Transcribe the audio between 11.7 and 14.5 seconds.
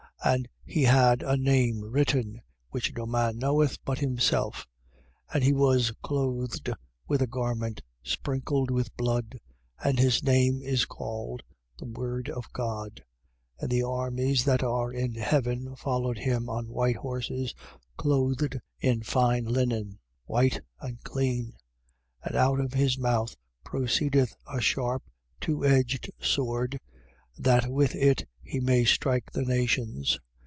THE WORD OF GOD. 19:14. And the armies